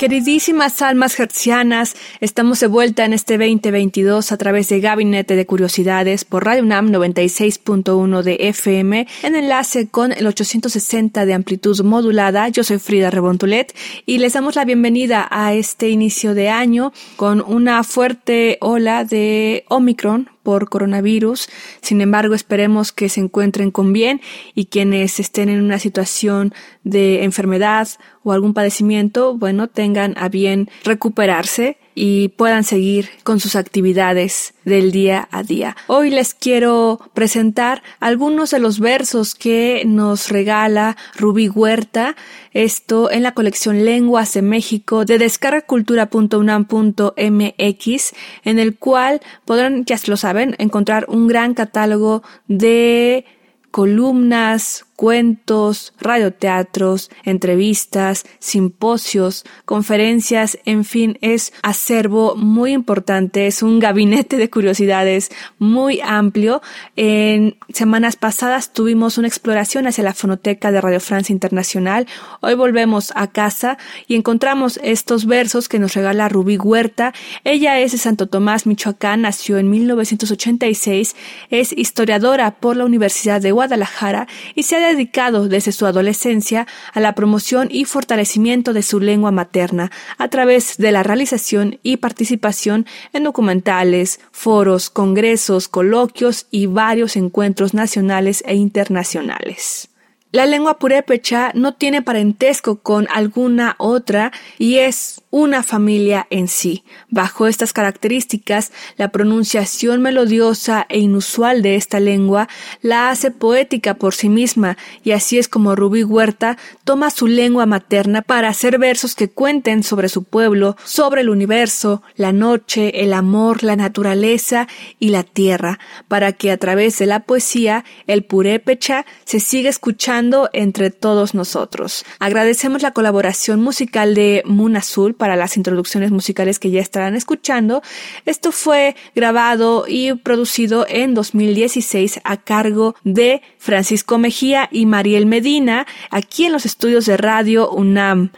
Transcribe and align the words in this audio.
Queridísimas 0.00 0.80
almas 0.80 1.20
hertzianas, 1.20 1.94
estamos 2.20 2.58
de 2.60 2.68
vuelta 2.68 3.04
en 3.04 3.12
este 3.12 3.36
2022 3.36 4.32
a 4.32 4.38
través 4.38 4.70
de 4.70 4.80
Gabinete 4.80 5.36
de 5.36 5.44
Curiosidades 5.44 6.24
por 6.24 6.46
Radio 6.46 6.62
UNAM 6.62 6.88
96.1 6.88 8.22
de 8.22 8.36
FM 8.48 9.06
en 9.22 9.36
enlace 9.36 9.88
con 9.90 10.12
el 10.12 10.26
860 10.26 11.26
de 11.26 11.34
amplitud 11.34 11.78
modulada. 11.82 12.48
Yo 12.48 12.64
soy 12.64 12.78
Frida 12.78 13.10
Rebontulet 13.10 13.76
y 14.06 14.16
les 14.16 14.32
damos 14.32 14.56
la 14.56 14.64
bienvenida 14.64 15.28
a 15.30 15.52
este 15.52 15.90
inicio 15.90 16.32
de 16.32 16.48
año 16.48 16.94
con 17.16 17.42
una 17.42 17.84
fuerte 17.84 18.56
ola 18.62 19.04
de 19.04 19.66
Omicron 19.68 20.30
por 20.42 20.68
coronavirus. 20.68 21.48
Sin 21.80 22.00
embargo, 22.00 22.34
esperemos 22.34 22.92
que 22.92 23.08
se 23.08 23.20
encuentren 23.20 23.70
con 23.70 23.92
bien 23.92 24.20
y 24.54 24.66
quienes 24.66 25.20
estén 25.20 25.48
en 25.48 25.62
una 25.62 25.78
situación 25.78 26.54
de 26.84 27.24
enfermedad 27.24 27.88
o 28.22 28.32
algún 28.32 28.54
padecimiento, 28.54 29.36
bueno, 29.36 29.68
tengan 29.68 30.14
a 30.16 30.28
bien 30.28 30.68
recuperarse 30.84 31.78
y 32.02 32.28
puedan 32.28 32.64
seguir 32.64 33.10
con 33.24 33.40
sus 33.40 33.56
actividades 33.56 34.54
del 34.64 34.90
día 34.90 35.28
a 35.30 35.42
día. 35.42 35.76
Hoy 35.86 36.08
les 36.08 36.32
quiero 36.32 36.98
presentar 37.12 37.82
algunos 38.00 38.52
de 38.52 38.58
los 38.58 38.80
versos 38.80 39.34
que 39.34 39.82
nos 39.84 40.30
regala 40.30 40.96
Rubí 41.14 41.50
Huerta, 41.50 42.16
esto 42.52 43.10
en 43.10 43.22
la 43.22 43.34
colección 43.34 43.84
Lenguas 43.84 44.32
de 44.32 44.40
México 44.40 45.04
de 45.04 45.18
descargacultura.unam.mx, 45.18 48.12
en 48.44 48.58
el 48.58 48.78
cual 48.78 49.20
podrán, 49.44 49.84
ya 49.84 49.98
lo 50.06 50.16
saben, 50.16 50.56
encontrar 50.58 51.04
un 51.06 51.28
gran 51.28 51.52
catálogo 51.52 52.22
de 52.48 53.26
columnas, 53.70 54.86
cuentos, 55.00 55.94
radioteatros, 55.98 57.10
entrevistas, 57.24 58.26
simposios, 58.38 59.46
conferencias, 59.64 60.58
en 60.66 60.84
fin, 60.84 61.16
es 61.22 61.54
acervo 61.62 62.36
muy 62.36 62.72
importante, 62.72 63.46
es 63.46 63.62
un 63.62 63.78
gabinete 63.78 64.36
de 64.36 64.50
curiosidades 64.50 65.30
muy 65.58 66.02
amplio. 66.04 66.60
En 66.96 67.56
semanas 67.72 68.16
pasadas 68.16 68.74
tuvimos 68.74 69.16
una 69.16 69.26
exploración 69.26 69.86
hacia 69.86 70.04
la 70.04 70.12
fonoteca 70.12 70.70
de 70.70 70.82
Radio 70.82 71.00
Francia 71.00 71.32
Internacional. 71.32 72.06
Hoy 72.42 72.52
volvemos 72.52 73.10
a 73.16 73.28
casa 73.28 73.78
y 74.06 74.16
encontramos 74.16 74.78
estos 74.82 75.24
versos 75.24 75.70
que 75.70 75.78
nos 75.78 75.94
regala 75.94 76.28
Rubí 76.28 76.58
Huerta. 76.58 77.14
Ella 77.44 77.80
es 77.80 77.92
de 77.92 77.98
Santo 77.98 78.26
Tomás, 78.26 78.66
Michoacán, 78.66 79.22
nació 79.22 79.56
en 79.56 79.70
1986, 79.70 81.16
es 81.48 81.72
historiadora 81.72 82.50
por 82.50 82.76
la 82.76 82.84
Universidad 82.84 83.40
de 83.40 83.52
Guadalajara 83.52 84.28
y 84.54 84.64
se 84.64 84.76
ha 84.76 84.89
dedicado 84.90 85.48
desde 85.48 85.72
su 85.72 85.86
adolescencia 85.86 86.66
a 86.92 87.00
la 87.00 87.14
promoción 87.14 87.68
y 87.70 87.84
fortalecimiento 87.84 88.72
de 88.72 88.82
su 88.82 89.00
lengua 89.00 89.30
materna 89.30 89.90
a 90.18 90.28
través 90.28 90.76
de 90.78 90.92
la 90.92 91.02
realización 91.02 91.78
y 91.82 91.98
participación 91.98 92.86
en 93.12 93.24
documentales, 93.24 94.20
foros, 94.32 94.90
congresos, 94.90 95.68
coloquios 95.68 96.46
y 96.50 96.66
varios 96.66 97.16
encuentros 97.16 97.74
nacionales 97.74 98.42
e 98.46 98.54
internacionales. 98.54 99.89
La 100.32 100.46
lengua 100.46 100.78
purépecha 100.78 101.50
no 101.54 101.74
tiene 101.74 102.02
parentesco 102.02 102.78
con 102.82 103.08
alguna 103.10 103.74
otra 103.78 104.30
y 104.58 104.76
es 104.76 105.22
una 105.30 105.64
familia 105.64 106.28
en 106.30 106.46
sí. 106.46 106.84
Bajo 107.08 107.48
estas 107.48 107.72
características, 107.72 108.70
la 108.96 109.08
pronunciación 109.08 110.00
melodiosa 110.00 110.86
e 110.88 111.00
inusual 111.00 111.62
de 111.62 111.74
esta 111.74 111.98
lengua 111.98 112.48
la 112.80 113.10
hace 113.10 113.32
poética 113.32 113.94
por 113.94 114.14
sí 114.14 114.28
misma 114.28 114.76
y 115.02 115.12
así 115.12 115.36
es 115.36 115.48
como 115.48 115.74
Rubí 115.74 116.04
Huerta 116.04 116.56
toma 116.84 117.10
su 117.10 117.26
lengua 117.26 117.66
materna 117.66 118.22
para 118.22 118.48
hacer 118.48 118.78
versos 118.78 119.16
que 119.16 119.30
cuenten 119.30 119.82
sobre 119.82 120.08
su 120.08 120.22
pueblo, 120.22 120.76
sobre 120.84 121.22
el 121.22 121.28
universo, 121.30 122.02
la 122.14 122.32
noche, 122.32 123.02
el 123.02 123.14
amor, 123.14 123.64
la 123.64 123.74
naturaleza 123.74 124.68
y 125.00 125.08
la 125.08 125.24
tierra, 125.24 125.80
para 126.06 126.32
que 126.32 126.52
a 126.52 126.56
través 126.56 126.98
de 126.98 127.06
la 127.06 127.20
poesía 127.20 127.84
el 128.06 128.22
purépecha 128.22 129.06
se 129.24 129.40
siga 129.40 129.70
escuchando 129.70 130.19
entre 130.52 130.90
todos 130.90 131.34
nosotros. 131.34 132.04
Agradecemos 132.18 132.82
la 132.82 132.92
colaboración 132.92 133.60
musical 133.60 134.14
de 134.14 134.42
Moon 134.44 134.76
Azul 134.76 135.14
para 135.14 135.36
las 135.36 135.56
introducciones 135.56 136.10
musicales 136.10 136.58
que 136.58 136.70
ya 136.70 136.80
estarán 136.80 137.14
escuchando. 137.16 137.82
Esto 138.26 138.52
fue 138.52 138.96
grabado 139.14 139.86
y 139.88 140.12
producido 140.14 140.86
en 140.88 141.14
2016 141.14 142.20
a 142.24 142.36
cargo 142.36 142.94
de 143.02 143.40
Francisco 143.58 144.18
Mejía 144.18 144.68
y 144.70 144.84
Mariel 144.86 145.26
Medina 145.26 145.86
aquí 146.10 146.44
en 146.44 146.52
los 146.52 146.66
estudios 146.66 147.06
de 147.06 147.16
Radio 147.16 147.70
UNAM. 147.70 148.30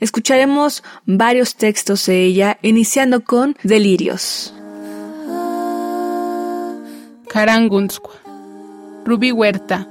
Escucharemos 0.00 0.82
varios 1.06 1.56
textos 1.56 2.06
de 2.06 2.24
ella, 2.24 2.58
iniciando 2.62 3.22
con 3.22 3.56
Delirios. 3.62 4.54
Carangunskua. 7.28 8.14
Rubí 9.04 9.30
Huerta. 9.30 9.86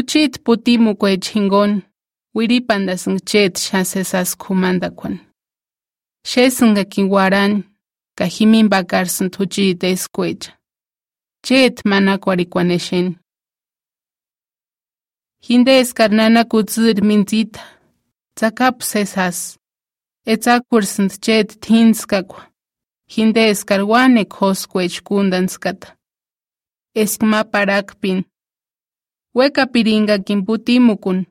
Uchit 0.00 0.40
putimu 0.44 0.96
kwe 0.96 1.16
chingon, 1.16 1.82
wiripanda 2.34 2.98
sing 2.98 3.20
chet 3.24 3.58
shasesas 3.58 4.36
kumandakwan. 4.36 5.18
Shesunga 6.26 6.84
kiwaran, 6.84 7.62
kahimin 8.18 8.68
bakar 8.68 9.06
sunt 9.08 9.40
uchit 9.40 9.84
escuecha. 9.84 10.52
Chet 11.44 11.84
manakwarikwaneshen. 11.84 13.16
Hinde 15.42 15.78
eskarnana 15.80 16.44
kutsir 16.44 17.02
minzita, 17.02 17.60
tsakap 18.34 18.82
sesas. 18.82 19.58
Etzakur 20.26 20.84
sunt 20.86 21.20
chet 21.20 21.60
tinskakwa. 21.60 22.42
Hinde 23.06 23.48
eskarwane 23.50 24.24
koskwech 24.24 25.02
kundanskata. 25.02 25.96
Eskma 26.94 27.44
parakpin. 27.44 28.24
Weka 29.34 29.66
pirinqakin 29.66 30.44
putimukun 30.46 31.26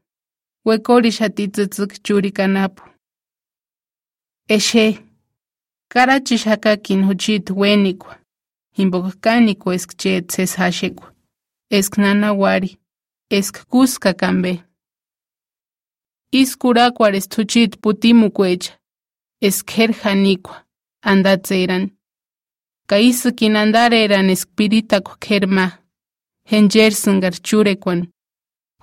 wekorixati 0.66 1.48
tz'izquik 1.48 2.04
churikanapu. 2.04 2.84
Exe, 4.48 4.86
karachixakakin 5.92 7.04
juchit 7.08 7.50
wenikwa, 7.50 8.20
jimpokkanikwa 8.78 9.76
eskche 9.76 10.22
tzeshaxekwa, 10.22 11.08
esknanawari, 11.70 12.78
eskkuska 13.30 14.14
kanbe. 14.14 14.64
Iskurakwar 16.32 17.16
estuchit 17.16 17.78
putimukwecha, 17.82 18.80
eskerjanikwa, 19.42 20.66
andatzeran. 21.02 21.90
Ka 22.88 23.00
isikin 23.00 23.56
andareran 23.56 24.30
eskpiritakwa 24.30 25.18
kerma. 25.20 25.79
Henjersungar 26.52 27.34
churekwan. 27.44 28.08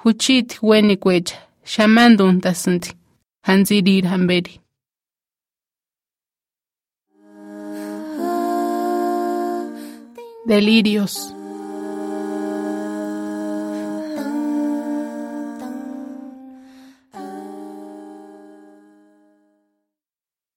Huchit 0.04 0.58
wenikwecha. 0.62 1.36
Shamandun 1.64 2.40
tasunti. 2.40 2.92
Hanzirir 3.42 4.06
hamberi. 4.06 4.60
Delirios. 10.46 11.34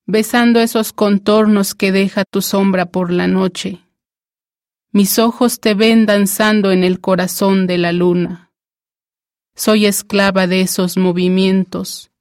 Besando 0.06 0.60
esos 0.60 0.94
contornos 0.94 1.74
que 1.74 1.92
deja 1.92 2.24
tu 2.26 2.44
sombra 2.44 2.86
por 2.86 3.12
la 3.12 3.26
noche. 3.26 3.80
Mis 4.92 5.20
ojos 5.20 5.60
te 5.60 5.76
ven 5.76 6.08
danzando 6.08 6.72
en 6.72 6.84
el 6.84 7.00
corazón 7.00 7.68
de 7.68 7.78
la 7.78 7.92
luna. 7.92 8.52
Soy 9.56 9.86
esclava 9.86 10.48
de 10.48 10.62
esos 10.62 10.98
movimientos. 10.98 12.12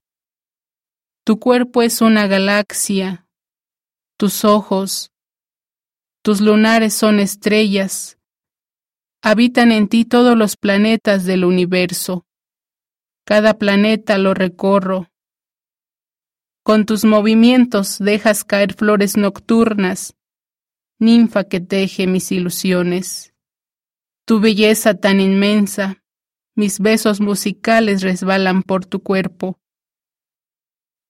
Tu 1.24 1.38
cuerpo 1.38 1.80
es 1.80 2.02
una 2.02 2.26
galaxia. 2.26 3.26
Tus 4.18 4.44
ojos, 4.44 5.12
tus 6.22 6.42
lunares 6.42 6.92
son 6.92 7.20
estrellas, 7.20 8.18
habitan 9.22 9.72
en 9.72 9.88
ti 9.88 10.04
todos 10.04 10.36
los 10.36 10.58
planetas 10.58 11.24
del 11.24 11.46
universo. 11.46 12.26
Cada 13.24 13.54
planeta 13.54 14.18
lo 14.18 14.34
recorro. 14.34 15.10
Con 16.62 16.84
tus 16.84 17.06
movimientos 17.06 17.98
dejas 17.98 18.44
caer 18.44 18.74
flores 18.74 19.16
nocturnas, 19.16 20.17
ninfa 20.98 21.44
que 21.44 21.60
teje 21.60 22.06
mis 22.06 22.32
ilusiones. 22.32 23.34
Tu 24.26 24.40
belleza 24.40 24.94
tan 24.94 25.20
inmensa, 25.20 26.04
mis 26.54 26.80
besos 26.80 27.20
musicales 27.20 28.02
resbalan 28.02 28.62
por 28.62 28.84
tu 28.84 29.02
cuerpo. 29.02 29.58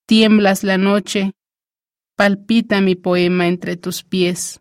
Tiemblas 0.06 0.62
la 0.62 0.78
noche, 0.78 1.32
palpita 2.16 2.80
mi 2.80 2.94
poema 2.94 3.46
entre 3.46 3.76
tus 3.76 4.04
pies. 4.04 4.60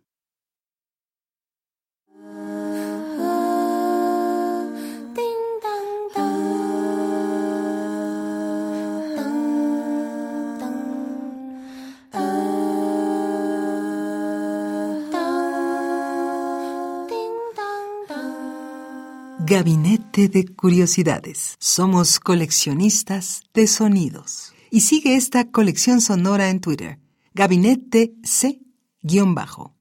Gabinete 19.49 20.27
de 20.27 20.45
Curiosidades. 20.45 21.55
Somos 21.57 22.19
coleccionistas 22.19 23.43
de 23.53 23.67
sonidos. 23.67 24.51
Y 24.71 24.81
sigue 24.81 25.15
esta 25.15 25.51
colección 25.51 26.01
sonora 26.01 26.49
en 26.49 26.59
Twitter. 26.59 26.99
Gabinete 27.33 28.13
C-Bajo. 28.25 29.73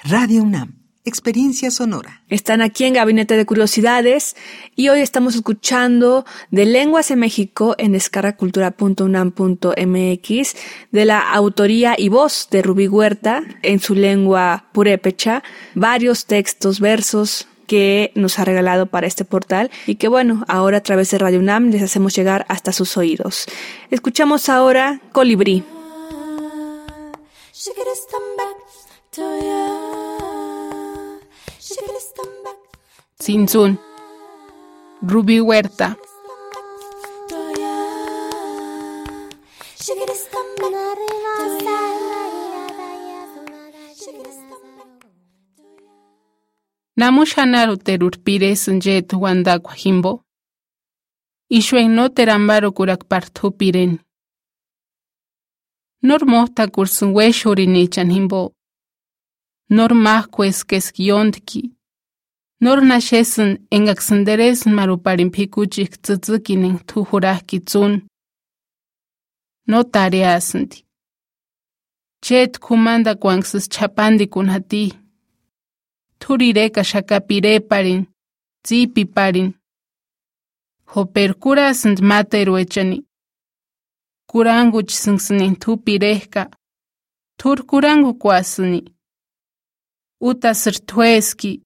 Radio 0.00 0.42
UNAM. 0.42 0.78
Experiencia 1.06 1.70
sonora. 1.70 2.22
Están 2.28 2.60
aquí 2.60 2.84
en 2.84 2.92
Gabinete 2.92 3.38
de 3.38 3.46
Curiosidades 3.46 4.36
y 4.76 4.90
hoy 4.90 5.00
estamos 5.00 5.36
escuchando 5.36 6.26
de 6.50 6.66
Lenguas 6.66 7.10
en 7.10 7.20
México 7.20 7.74
en 7.78 7.92
descarracultura.unam.mx 7.92 10.56
de 10.92 11.04
la 11.06 11.32
autoría 11.32 11.94
y 11.96 12.10
voz 12.10 12.48
de 12.50 12.60
Rubí 12.60 12.88
Huerta 12.88 13.42
en 13.62 13.80
su 13.80 13.94
lengua 13.94 14.68
purépecha, 14.72 15.42
varios 15.74 16.26
textos, 16.26 16.78
versos, 16.78 17.48
que 17.66 18.12
nos 18.14 18.38
ha 18.38 18.44
regalado 18.44 18.86
para 18.86 19.06
este 19.06 19.24
portal 19.24 19.70
y 19.86 19.96
que 19.96 20.08
bueno, 20.08 20.44
ahora 20.48 20.78
a 20.78 20.82
través 20.82 21.10
de 21.10 21.18
Radio 21.18 21.38
UNAM 21.40 21.70
les 21.70 21.82
hacemos 21.82 22.14
llegar 22.14 22.44
hasta 22.48 22.72
sus 22.72 22.96
oídos. 22.96 23.46
Escuchamos 23.90 24.48
ahora 24.48 25.00
Colibrí. 25.12 25.64
Sinsun, 33.18 33.80
Ruby 35.00 35.40
Huerta. 35.40 35.96
namushanaru 47.04 47.76
terurpire 47.76 48.56
sunjet 48.56 49.12
wandakwajimbo 49.12 50.12
ixuen 51.58 51.90
no 51.96 52.04
terambaru 52.08 52.72
kurakparthupiren 52.76 53.92
normohta 56.02 56.64
kursunwexurinechan 56.74 58.08
jimbo 58.14 58.40
nor 59.76 59.92
mahkueskeskiyontki 60.04 61.62
nor 62.60 62.78
naxesun 62.90 63.50
enkaksanderes 63.76 64.60
maruparinpikuchik 64.76 65.92
tzitzikinen 66.04 66.76
thujurajki 66.88 67.58
tzun 67.68 67.92
no 69.70 69.78
tareasanti 69.92 70.78
chet 72.24 72.52
khumanda 72.64 73.12
kuanksas 73.22 73.64
chapandi 73.74 74.26
kunati 74.26 75.03
turireka 76.24 76.84
shakapireparin, 76.84 78.06
tzipiparin. 78.62 79.50
Hoper 80.92 81.34
kurasant 81.34 82.00
materuechani. 82.00 82.98
Kurangu 84.30 84.82
chisungsini 84.82 85.56
tupireka. 85.56 86.50
Tur 87.38 87.66
kurangu 87.66 88.14
kuasini. 88.14 88.82
Uta 90.20 90.54
sirtueski. 90.54 91.62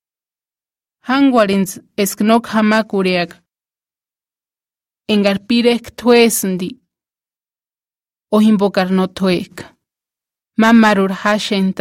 Hangwarins 1.07 1.81
esknok 1.97 2.47
hamakureak. 2.47 3.31
Engarpirek 5.09 5.97
tuesundi. 5.97 6.71
Ohimbokar 8.33 8.91
no 8.91 9.07
tuek. 9.07 9.55
Mamarur 10.57 11.13
hashen. 11.13 11.73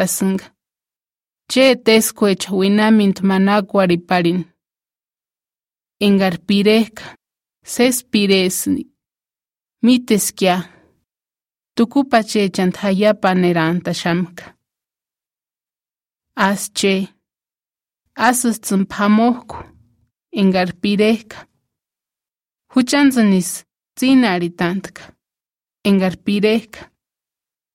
Che 1.51 1.75
teskwech 1.85 2.49
winamint 2.51 3.17
manakwarhiparini. 3.29 4.45
Enkari 6.05 6.39
pirek'a 6.47 7.05
sési 7.73 8.03
piresïni 8.11 8.83
miteski 9.85 10.45
ya 10.45 10.57
tukupachechanti 11.75 12.79
jayapanerantaxamka. 12.83 14.45
Asï 16.47 16.69
che 16.77 16.93
asïsïni 18.27 18.85
p'amok'u 18.91 19.57
enkari 20.41 20.73
pirek'a 20.81 21.39
juchantsïni 22.71 23.41
ts'inarhitantika 23.97 25.03
enkari 25.89 26.17
pirek'a. 26.25 26.81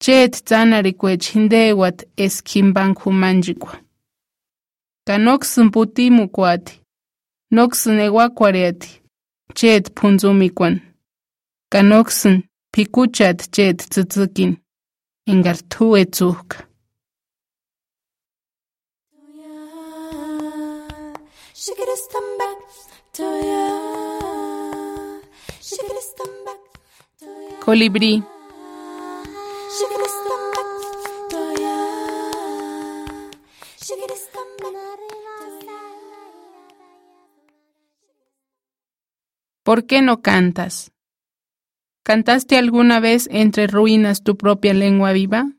Chet 0.02 0.44
tzanarikwech 0.44 1.32
hindewat 1.32 2.06
esquimbanjumanchikwa. 2.16 3.74
Ka 5.06 5.18
noksn 5.18 5.70
putimukwati, 5.70 6.80
noksn 7.50 7.98
ewakwariati, 8.06 8.90
chet 9.54 9.84
puntsumikwan. 9.94 10.80
Ka 11.72 11.82
noksn 11.82 12.42
pikuchat 12.72 13.50
chet 13.54 13.78
tzitzikin, 13.90 14.56
engarthu 15.30 15.96
etzujka. 15.96 16.58
She 21.54 21.74
could 21.76 21.88
have 21.88 22.08
come 22.12 22.38
back 22.38 22.58
to 23.12 23.22
you. 23.22 23.68
She 25.60 25.76
could 25.76 25.98
have 26.00 26.12
come 26.18 26.44
back 26.44 26.62
to 27.20 27.26
you. 27.26 27.58
Colibrí. 27.64 28.31
¿Por 39.62 39.86
qué 39.86 40.02
no 40.02 40.20
cantas? 40.20 40.92
¿Cantaste 42.04 42.58
alguna 42.58 43.00
vez 43.00 43.28
entre 43.30 43.66
ruinas 43.66 44.22
tu 44.22 44.36
propia 44.36 44.74
lengua 44.74 45.12
viva? 45.12 45.52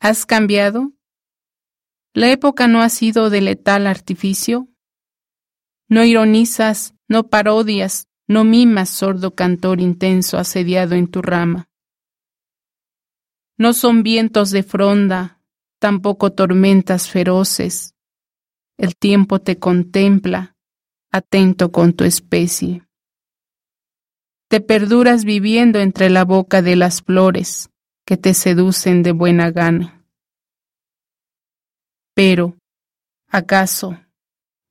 ¿Has 0.00 0.26
cambiado? 0.26 0.92
¿La 2.12 2.30
época 2.30 2.68
no 2.68 2.82
ha 2.82 2.90
sido 2.90 3.30
de 3.30 3.40
letal 3.40 3.86
artificio? 3.86 4.68
No 5.88 6.04
ironizas, 6.04 6.94
no 7.08 7.28
parodias, 7.28 8.08
no 8.26 8.44
mimas 8.44 8.90
sordo 8.90 9.34
cantor 9.34 9.80
intenso 9.80 10.36
asediado 10.36 10.94
en 10.94 11.08
tu 11.08 11.22
rama. 11.22 11.70
No 13.58 13.72
son 13.72 14.02
vientos 14.02 14.50
de 14.50 14.62
fronda, 14.62 15.40
tampoco 15.78 16.32
tormentas 16.32 17.08
feroces. 17.08 17.94
El 18.76 18.96
tiempo 18.96 19.40
te 19.40 19.58
contempla, 19.58 20.56
atento 21.10 21.72
con 21.72 21.94
tu 21.94 22.04
especie. 22.04 22.86
Te 24.48 24.60
perduras 24.60 25.24
viviendo 25.24 25.80
entre 25.80 26.10
la 26.10 26.24
boca 26.24 26.60
de 26.60 26.76
las 26.76 27.02
flores 27.02 27.70
que 28.04 28.16
te 28.16 28.34
seducen 28.34 29.02
de 29.02 29.12
buena 29.12 29.50
gana. 29.50 30.04
Pero, 32.14 32.56
¿acaso 33.28 33.98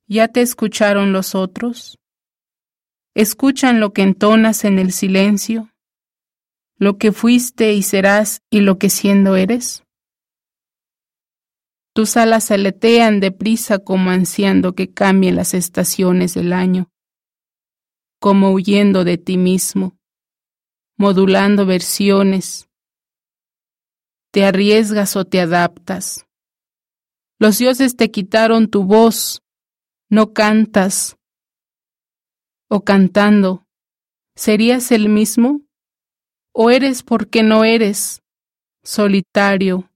ya 0.08 0.28
te 0.28 0.40
escucharon 0.40 1.12
los 1.12 1.34
otros? 1.34 1.98
¿Escuchan 3.14 3.80
lo 3.80 3.92
que 3.92 4.02
entonas 4.02 4.64
en 4.64 4.78
el 4.78 4.92
silencio? 4.92 5.72
¿Lo 6.78 6.98
que 6.98 7.10
fuiste 7.12 7.72
y 7.72 7.82
serás 7.82 8.42
y 8.50 8.60
lo 8.60 8.78
que 8.78 8.90
siendo 8.90 9.36
eres? 9.36 9.82
Tus 11.94 12.18
alas 12.18 12.50
aletean 12.50 13.20
deprisa 13.20 13.78
como 13.78 14.10
ansiando 14.10 14.74
que 14.74 14.92
cambien 14.92 15.36
las 15.36 15.54
estaciones 15.54 16.34
del 16.34 16.52
año, 16.52 16.90
como 18.20 18.52
huyendo 18.52 19.04
de 19.04 19.16
ti 19.16 19.38
mismo, 19.38 19.96
modulando 20.98 21.64
versiones. 21.64 22.68
Te 24.30 24.44
arriesgas 24.44 25.16
o 25.16 25.24
te 25.24 25.40
adaptas. 25.40 26.26
Los 27.38 27.56
dioses 27.56 27.96
te 27.96 28.10
quitaron 28.10 28.68
tu 28.68 28.84
voz, 28.84 29.42
no 30.10 30.34
cantas. 30.34 31.16
O 32.68 32.84
cantando, 32.84 33.66
¿serías 34.34 34.92
el 34.92 35.08
mismo? 35.08 35.65
¿O 36.58 36.70
eres 36.70 37.02
porque 37.02 37.42
no 37.42 37.64
eres? 37.64 38.22
Solitario, 38.82 39.90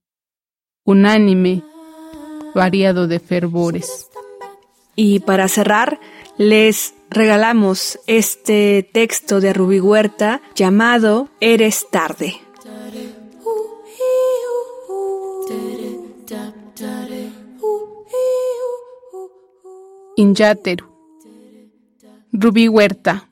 unánime, 0.85 1.65
variado 2.55 3.09
de 3.09 3.19
fervores. 3.19 4.11
Y 4.95 5.21
para 5.21 5.49
cerrar, 5.49 5.99
les 6.37 6.93
regalamos 7.09 7.99
este 8.07 8.87
texto 8.93 9.41
de 9.41 9.55
Rubí 9.55 9.81
Huerta 9.81 10.43
llamado 10.55 11.31
Eres 11.41 11.87
tarde. 11.91 12.35
Inyateru. 20.17 20.91
Rubí 22.33 22.69
Huerta. 22.69 23.30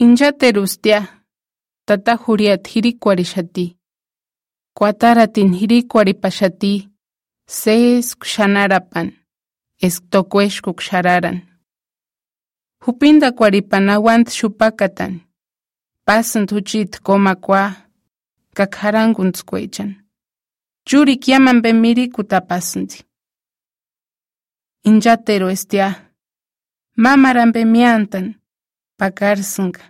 Injaterustia, 0.00 1.22
tata 1.86 2.18
juriat 2.26 2.68
hirikuarixati. 2.74 3.76
Kuataratin 4.78 5.52
hirikuaripaxati, 5.52 6.88
seez 7.48 8.14
kuxanarapan, 8.18 9.12
ez 9.82 10.00
tokuex 10.10 10.60
kuxararan. 10.60 11.38
Hupinda 12.86 13.32
kuaripan 13.32 13.88
awant 13.90 14.28
xupakatan, 14.28 15.20
pasant 16.04 16.50
komakwa 16.50 17.00
komakua, 17.02 17.72
kakharanguntzkuechan. 18.56 19.94
Juri 20.90 21.16
kiaman 21.16 21.62
bemiri 21.62 22.08
kutapasanti. 22.08 23.04
Injatero 24.84 25.48
estia, 25.50 25.88
mamaran 26.96 27.52
bemiantan, 27.52 28.34
Pakarsanka. 28.98 29.82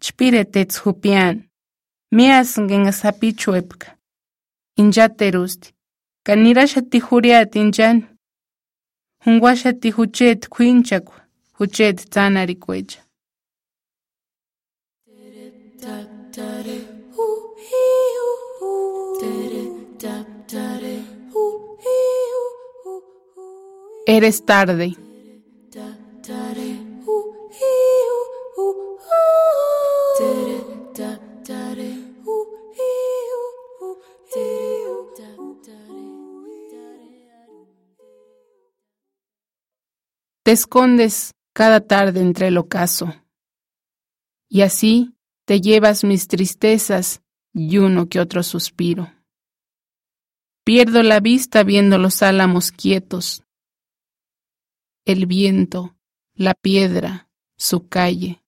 Chpire 0.00 0.44
tets 0.44 0.78
hupian. 0.84 1.44
Miasangen 2.12 2.92
sapichuepka. 2.92 3.96
Injaterusti. 4.76 5.74
Kanirashati 6.26 7.00
juriat 7.00 7.56
injan. 7.56 8.18
Hunguashati 9.24 9.90
huchet 9.90 10.48
kwinchakwa. 10.48 11.20
Eres 24.06 24.44
tarde. 24.46 25.03
Te 40.44 40.52
escondes 40.52 41.32
cada 41.54 41.80
tarde 41.80 42.20
entre 42.20 42.48
el 42.48 42.58
ocaso, 42.58 43.14
y 44.46 44.60
así 44.60 45.14
te 45.46 45.62
llevas 45.62 46.04
mis 46.04 46.28
tristezas 46.28 47.22
y 47.54 47.78
uno 47.78 48.10
que 48.10 48.20
otro 48.20 48.42
suspiro. 48.42 49.10
Pierdo 50.62 51.02
la 51.02 51.20
vista 51.20 51.62
viendo 51.62 51.96
los 51.96 52.22
álamos 52.22 52.72
quietos, 52.72 53.42
el 55.06 55.24
viento, 55.24 55.96
la 56.34 56.52
piedra, 56.52 57.30
su 57.56 57.88
calle, 57.88 58.42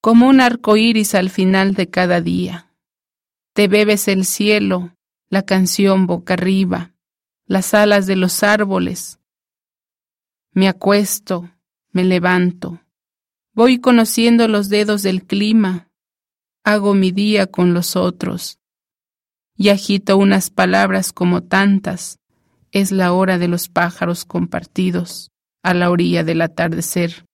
como 0.00 0.26
un 0.26 0.40
arco 0.40 0.78
iris 0.78 1.14
al 1.14 1.28
final 1.28 1.74
de 1.74 1.90
cada 1.90 2.22
día. 2.22 2.74
Te 3.52 3.68
bebes 3.68 4.08
el 4.08 4.24
cielo, 4.24 4.96
la 5.28 5.42
canción 5.42 6.06
boca 6.06 6.32
arriba, 6.32 6.94
las 7.44 7.74
alas 7.74 8.06
de 8.06 8.16
los 8.16 8.42
árboles. 8.42 9.20
Me 10.56 10.68
acuesto, 10.68 11.50
me 11.92 12.02
levanto, 12.02 12.80
voy 13.52 13.78
conociendo 13.78 14.48
los 14.48 14.70
dedos 14.70 15.02
del 15.02 15.22
clima, 15.22 15.90
hago 16.64 16.94
mi 16.94 17.10
día 17.10 17.46
con 17.46 17.74
los 17.74 17.94
otros 17.94 18.58
y 19.54 19.68
agito 19.68 20.16
unas 20.16 20.48
palabras 20.48 21.12
como 21.12 21.42
tantas. 21.42 22.20
Es 22.72 22.90
la 22.90 23.12
hora 23.12 23.36
de 23.36 23.48
los 23.48 23.68
pájaros 23.68 24.24
compartidos 24.24 25.30
a 25.62 25.74
la 25.74 25.90
orilla 25.90 26.24
del 26.24 26.40
atardecer. 26.40 27.26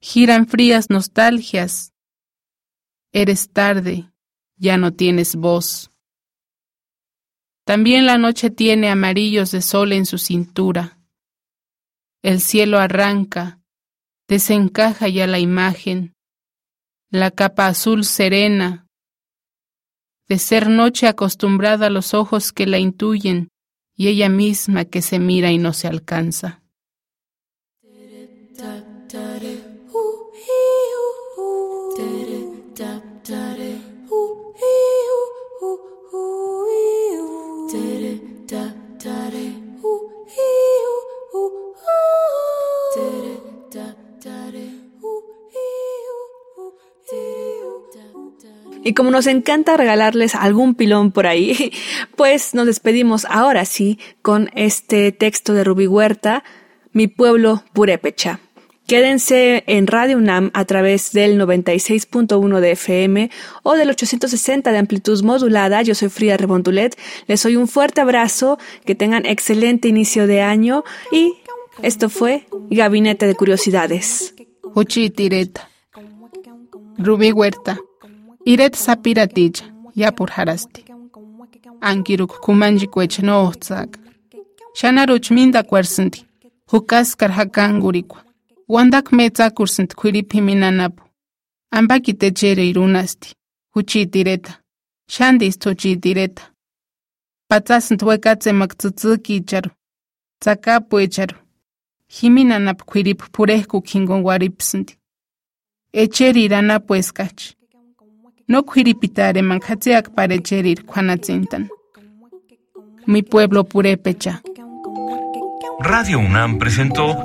Giran 0.00 0.46
frías 0.46 0.88
nostalgias. 0.88 1.92
Eres 3.12 3.50
tarde, 3.50 4.10
ya 4.56 4.78
no 4.78 4.94
tienes 4.94 5.36
voz. 5.36 5.90
También 7.66 8.06
la 8.06 8.16
noche 8.16 8.48
tiene 8.48 8.88
amarillos 8.88 9.50
de 9.50 9.60
sol 9.60 9.92
en 9.92 10.06
su 10.06 10.16
cintura. 10.16 10.98
El 12.22 12.40
cielo 12.40 12.78
arranca, 12.78 13.58
desencaja 14.28 15.08
ya 15.08 15.26
la 15.26 15.40
imagen, 15.40 16.14
la 17.10 17.32
capa 17.32 17.66
azul 17.66 18.04
serena, 18.04 18.86
de 20.28 20.38
ser 20.38 20.68
noche 20.68 21.08
acostumbrada 21.08 21.86
a 21.86 21.90
los 21.90 22.14
ojos 22.14 22.52
que 22.52 22.66
la 22.66 22.78
intuyen 22.78 23.48
y 23.96 24.06
ella 24.06 24.28
misma 24.28 24.84
que 24.84 25.02
se 25.02 25.18
mira 25.18 25.50
y 25.50 25.58
no 25.58 25.72
se 25.72 25.88
alcanza. 25.88 26.61
Y 48.84 48.94
como 48.94 49.10
nos 49.10 49.26
encanta 49.26 49.76
regalarles 49.76 50.34
algún 50.34 50.74
pilón 50.74 51.12
por 51.12 51.26
ahí, 51.26 51.72
pues 52.16 52.54
nos 52.54 52.66
despedimos 52.66 53.24
ahora 53.26 53.64
sí 53.64 53.98
con 54.22 54.50
este 54.54 55.12
texto 55.12 55.54
de 55.54 55.64
Rubí 55.64 55.86
Huerta, 55.86 56.42
Mi 56.92 57.06
pueblo 57.06 57.62
Purépecha. 57.72 58.40
Quédense 58.86 59.62
en 59.68 59.86
Radio 59.86 60.18
UNAM 60.18 60.50
a 60.54 60.64
través 60.64 61.12
del 61.12 61.40
96.1 61.40 62.60
de 62.60 62.72
FM 62.72 63.30
o 63.62 63.74
del 63.74 63.90
860 63.90 64.72
de 64.72 64.78
amplitud 64.78 65.22
modulada. 65.22 65.82
Yo 65.82 65.94
soy 65.94 66.08
Frida 66.08 66.36
Rebontulet. 66.36 66.98
Les 67.26 67.42
doy 67.42 67.56
un 67.56 67.68
fuerte 67.68 68.00
abrazo, 68.00 68.58
que 68.84 68.94
tengan 68.94 69.24
excelente 69.24 69.88
inicio 69.88 70.26
de 70.26 70.42
año 70.42 70.82
y 71.12 71.34
esto 71.82 72.10
fue 72.10 72.46
Gabinete 72.70 73.26
de 73.26 73.34
Curiosidades. 73.34 74.34
Tireta. 75.14 75.70
Rubí 76.98 77.32
Huerta. 77.32 77.78
Iret 78.44 78.76
sapiratilla, 78.76 79.92
yapur 79.96 80.28
harasti. 80.30 80.84
Ankiruk 81.80 82.40
kumanji 82.40 82.86
kwech 82.86 83.18
no 83.22 83.52
Shanaruch 84.74 85.30
minda 85.30 85.62
kwersinti. 85.62 86.26
Hukaskar 86.66 87.30
hakangurikwa. 87.30 88.24
Wandak 88.68 89.12
metza 89.12 89.50
kursint 89.50 89.94
kwiripiminanapu. 89.94 91.02
Ambaki 91.70 92.14
techere 92.14 92.68
irunasti. 92.68 93.34
Huchitireta. 93.74 94.58
Shandis 95.08 95.58
tochitireta. 95.58 96.42
Patsasint 97.48 98.02
wekatzemak 98.02 98.76
tzitziki 98.78 99.36
icharu. 99.36 99.70
Tsakapu 100.40 101.00
icharu. 101.00 101.36
Jiminanap 102.08 102.82
kwirip 102.84 103.22
purehku 103.32 103.82
kingon 103.82 104.22
waripsinti. 104.22 104.98
Echeri 105.92 106.44
iranapu 106.44 106.94
eskachi. 106.94 107.56
No 108.48 108.62
kwiripitare 108.62 109.42
manjatziak 109.42 110.10
parecherir 110.14 110.84
kwanatzintan. 110.84 111.68
Mi 113.06 113.22
pueblo 113.22 113.64
purépecha. 113.64 114.42
Radio 115.80 116.18
UNAM 116.18 116.58
presentó 116.58 117.16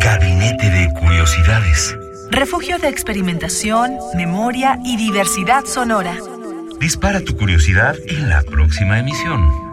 Gabinete 0.00 0.70
de 0.70 0.88
Curiosidades. 1.00 1.96
Refugio 2.30 2.78
de 2.78 2.88
experimentación, 2.88 3.96
memoria 4.14 4.78
y 4.84 4.96
diversidad 4.96 5.64
sonora. 5.64 6.14
Dispara 6.80 7.20
tu 7.20 7.36
curiosidad 7.36 7.96
en 8.06 8.28
la 8.28 8.42
próxima 8.42 9.00
emisión. 9.00 9.67